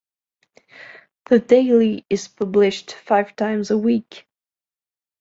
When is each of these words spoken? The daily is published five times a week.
The 1.25 1.37
daily 1.39 2.07
is 2.09 2.27
published 2.27 2.93
five 2.95 3.35
times 3.35 3.69
a 3.69 3.77
week. 3.77 4.25